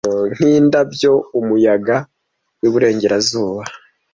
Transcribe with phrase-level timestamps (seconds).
[0.35, 1.97] Nkindabyo Umuyaga
[2.59, 3.63] wiburengerazuba!